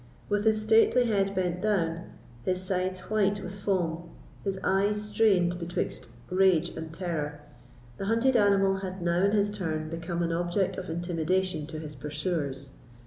With 0.29 0.45
his 0.45 0.59
stately 0.59 1.05
head 1.05 1.35
bent 1.35 1.61
down, 1.61 2.05
his 2.43 2.59
sides 2.63 3.01
white 3.01 3.39
with 3.43 3.53
foam, 3.53 4.09
his 4.43 4.59
eyes 4.63 4.99
strained 5.09 5.59
betwixt 5.59 6.07
rage 6.31 6.69
and 6.69 6.91
terror, 6.91 7.39
the 7.97 8.05
hunted 8.07 8.35
animal 8.35 8.77
had 8.77 9.03
now 9.03 9.21
in 9.23 9.31
his 9.31 9.51
turn 9.55 9.91
become 9.91 10.23
an 10.23 10.33
object 10.33 10.75
of 10.75 10.89
intimidation 10.89 11.67
to 11.67 11.77
his 11.79 11.93
pursuers. 11.93 12.71